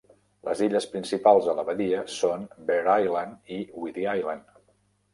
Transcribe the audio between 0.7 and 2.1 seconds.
principals a la badia